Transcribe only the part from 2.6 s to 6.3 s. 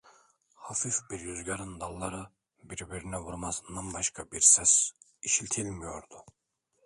birbirine vurmasından başka bir ses işitilmiyordu.